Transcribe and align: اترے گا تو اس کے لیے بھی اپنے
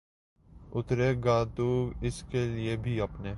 اترے 0.71 1.13
گا 1.23 1.43
تو 1.55 1.69
اس 2.01 2.23
کے 2.29 2.45
لیے 2.45 2.75
بھی 2.75 2.99
اپنے 3.01 3.29